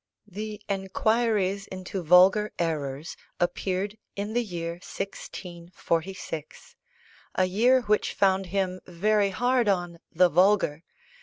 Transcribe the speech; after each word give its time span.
The 0.25 0.59
Enquiries 0.67 1.67
into 1.67 2.01
Vulgar 2.01 2.51
Errors 2.57 3.15
appeared 3.39 3.99
in 4.15 4.33
the 4.33 4.43
year 4.43 4.71
1646; 4.83 6.75
a 7.35 7.45
year 7.45 7.83
which 7.83 8.13
found 8.15 8.47
him 8.47 8.79
very 8.87 9.29
hard 9.29 9.67
on 9.69 9.99
"the 10.11 10.27
vulgar." 10.27 10.83